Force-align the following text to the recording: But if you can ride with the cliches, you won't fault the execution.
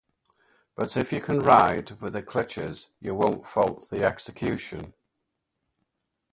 But 0.73 0.97
if 0.97 1.13
you 1.13 1.21
can 1.21 1.41
ride 1.41 1.91
with 2.01 2.13
the 2.13 2.23
cliches, 2.23 2.87
you 2.99 3.13
won't 3.13 3.45
fault 3.45 3.87
the 3.91 4.03
execution. 4.03 4.95